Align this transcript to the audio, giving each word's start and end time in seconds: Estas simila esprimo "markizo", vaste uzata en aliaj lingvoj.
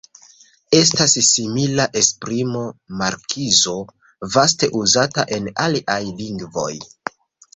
Estas 0.75 1.11
simila 1.25 1.83
esprimo 2.01 2.63
"markizo", 3.01 3.75
vaste 4.37 4.69
uzata 4.79 5.27
en 5.37 5.51
aliaj 5.67 6.01
lingvoj. 6.23 6.73